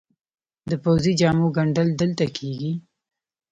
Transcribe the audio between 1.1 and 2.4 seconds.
جامو ګنډل دلته